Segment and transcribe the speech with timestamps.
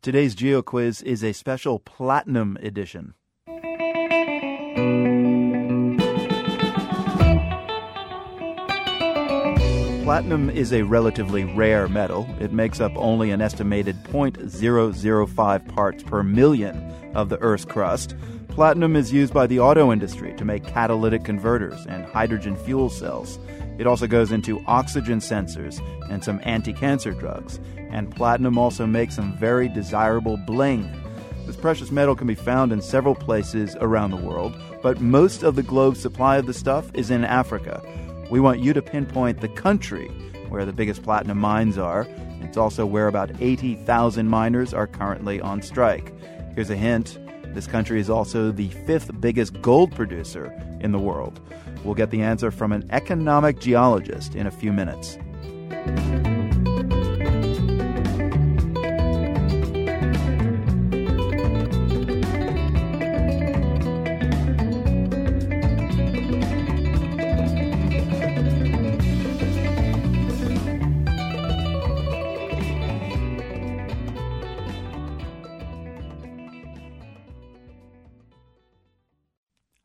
[0.00, 3.14] Today's Geo Quiz is a special platinum edition.
[10.04, 12.28] Platinum is a relatively rare metal.
[12.38, 16.76] It makes up only an estimated 0.005 parts per million
[17.16, 18.14] of the Earth's crust.
[18.58, 23.38] Platinum is used by the auto industry to make catalytic converters and hydrogen fuel cells.
[23.78, 25.80] It also goes into oxygen sensors
[26.10, 27.60] and some anti cancer drugs.
[27.76, 30.90] And platinum also makes some very desirable bling.
[31.46, 35.54] This precious metal can be found in several places around the world, but most of
[35.54, 37.80] the globe's supply of the stuff is in Africa.
[38.28, 40.08] We want you to pinpoint the country
[40.48, 42.08] where the biggest platinum mines are.
[42.40, 46.12] It's also where about 80,000 miners are currently on strike.
[46.56, 47.20] Here's a hint
[47.58, 51.40] this country is also the fifth biggest gold producer in the world.
[51.82, 55.18] We'll get the answer from an economic geologist in a few minutes.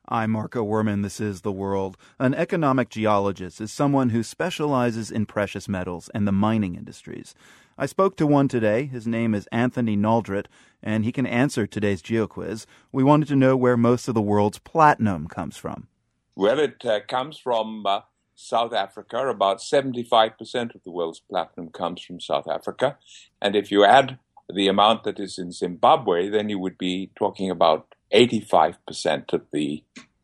[0.09, 1.01] I'm Marco Werman.
[1.01, 1.95] This is The World.
[2.19, 7.33] An economic geologist is someone who specializes in precious metals and the mining industries.
[7.77, 8.85] I spoke to one today.
[8.85, 10.47] His name is Anthony Naldrett,
[10.83, 12.65] and he can answer today's GeoQuiz.
[12.91, 15.87] We wanted to know where most of the world's platinum comes from.
[16.35, 18.01] Well, it uh, comes from uh,
[18.35, 19.25] South Africa.
[19.29, 22.97] About 75% of the world's platinum comes from South Africa.
[23.41, 24.19] And if you add
[24.53, 29.83] the amount that is in Zimbabwe, then you would be talking about 85% of the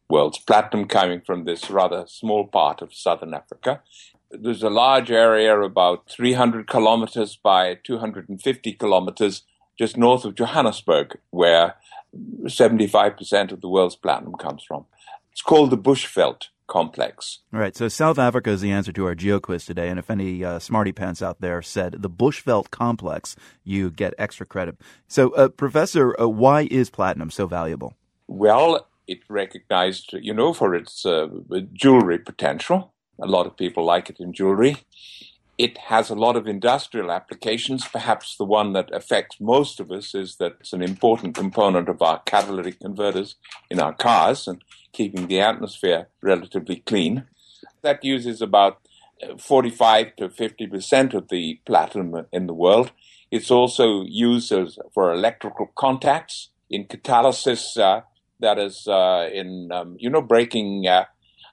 [0.10, 3.82] world's platinum coming from this rather small part of southern Africa.
[4.32, 9.44] There's a large area, about 300 kilometers by 250 kilometers,
[9.78, 11.76] just north of Johannesburg, where
[12.16, 14.86] 75% of the world's platinum comes from.
[15.32, 17.40] It's called the Bushveld complex.
[17.54, 20.10] All right, so South Africa is the answer to our geo quiz today, and if
[20.10, 23.36] any uh, smarty pants out there said the Bushveld complex,
[23.66, 24.78] you get extra credit.
[25.08, 27.96] So, uh, Professor, uh, why is platinum so valuable?
[28.28, 31.28] Well, it's recognized, you know, for its uh,
[31.74, 32.94] jewelry potential.
[33.22, 34.78] A lot of people like it in jewelry.
[35.60, 37.86] It has a lot of industrial applications.
[37.86, 42.02] Perhaps the one that affects most of us is that it's an important component of
[42.02, 43.36] our catalytic converters
[43.70, 47.26] in our cars and keeping the atmosphere relatively clean.
[47.82, 48.80] That uses about
[49.22, 52.94] uh, 45 to 50 percent of the platinum in the world.
[53.30, 58.04] It's also used as, for electrical contacts in catalysis, uh,
[58.40, 61.04] that is uh, in, um, you know, breaking uh,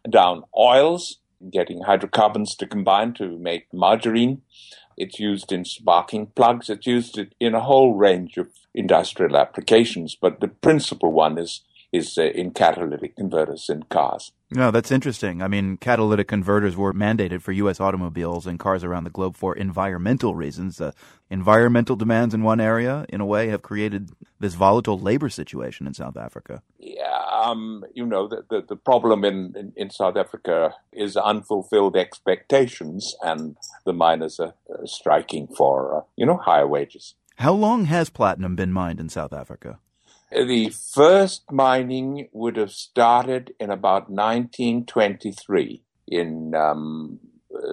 [0.09, 1.19] down oils
[1.51, 4.43] getting hydrocarbons to combine to make margarine.
[4.97, 6.71] It's used in sparking plugs.
[6.71, 11.63] It's used in a whole range of industrial applications, but the principal one is
[11.93, 14.33] is uh, in catalytic converters in cars.
[14.51, 15.43] No, that's interesting.
[15.43, 17.81] I mean, catalytic converters were mandated for U.S.
[17.81, 20.81] automobiles and cars around the globe for environmental reasons.
[20.81, 20.93] Uh,
[21.29, 25.95] environmental demands in one area, in a way, have created this volatile labor situation in
[25.95, 26.63] South Africa.
[26.79, 31.97] Yeah, um, you know, the, the, the problem in, in, in, South Africa is unfulfilled
[31.97, 37.15] expectations, and the miners are uh, striking for, uh, you know, higher wages.
[37.37, 39.81] How long has platinum been mined in South Africa?
[40.31, 47.21] The first mining would have started in about 1923 in um,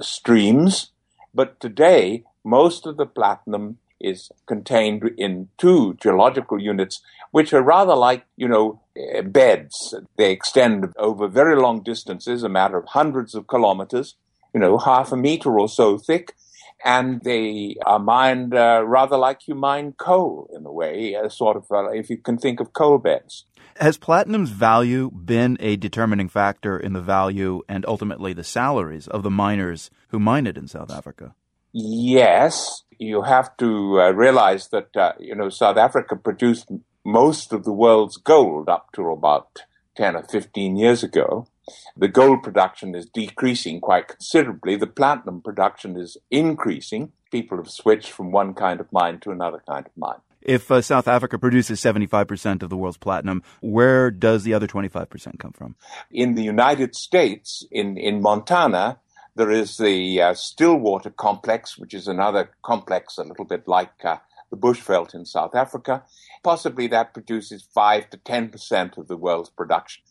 [0.01, 0.91] streams,
[1.33, 7.95] but today most of the platinum is contained in two geological units, which are rather
[7.95, 9.95] like, you know, eh, beds.
[10.17, 14.15] They extend over very long distances, a matter of hundreds of kilometers,
[14.53, 16.35] you know, half a meter or so thick,
[16.83, 21.57] and they are mined uh, rather like you mine coal in a way, uh, sort
[21.57, 23.45] of uh, if you can think of coal beds.
[23.77, 29.23] Has platinum's value been a determining factor in the value and ultimately the salaries of
[29.23, 31.33] the miners who mine it in South Africa?
[31.71, 36.69] Yes, you have to uh, realize that uh, you know South Africa produced
[37.05, 39.63] most of the world's gold up to about
[39.95, 41.47] ten or fifteen years ago,
[41.95, 44.75] the gold production is decreasing quite considerably.
[44.75, 47.11] The platinum production is increasing.
[47.31, 50.19] People have switched from one kind of mine to another kind of mine.
[50.41, 55.39] If uh, South Africa produces 75% of the world's platinum, where does the other 25%
[55.39, 55.75] come from?
[56.11, 58.99] In the United States, in, in Montana,
[59.35, 64.17] there is the uh, Stillwater complex, which is another complex a little bit like uh,
[64.51, 66.03] the Bushveld in South Africa.
[66.43, 70.03] Possibly that produces 5 to 10% of the world's production.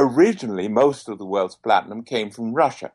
[0.00, 2.92] Originally, most of the world's platinum came from Russia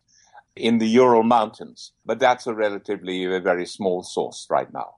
[0.55, 4.95] in the Ural Mountains, but that's a relatively a very small source right now.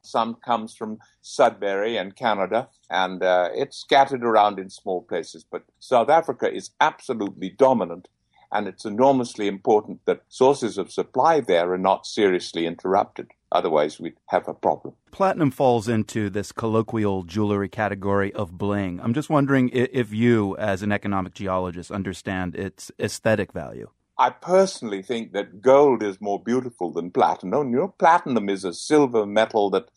[0.00, 5.44] Some comes from Sudbury and Canada, and uh, it's scattered around in small places.
[5.44, 8.08] But South Africa is absolutely dominant,
[8.50, 13.28] and it's enormously important that sources of supply there are not seriously interrupted.
[13.52, 14.94] Otherwise, we'd have a problem.
[15.10, 18.98] Platinum falls into this colloquial jewelry category of bling.
[19.00, 23.90] I'm just wondering if you, as an economic geologist, understand its aesthetic value.
[24.18, 27.70] I personally think that gold is more beautiful than platinum.
[27.72, 29.90] You know, platinum is a silver metal that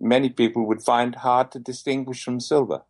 [0.00, 2.82] many people would find hard to distinguish from silver.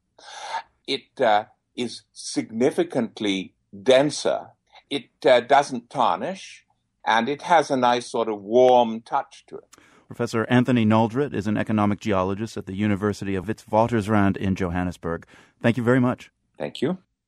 [0.86, 1.44] It uh,
[1.76, 4.48] is significantly denser.
[4.90, 6.64] It uh, doesn't tarnish,
[7.06, 9.76] and it has a nice sort of warm touch to it.
[10.08, 15.26] Professor Anthony Naldrett is an economic geologist at the University of Witwatersrand in Johannesburg.
[15.60, 16.30] Thank you very much.
[16.56, 16.96] Thank you.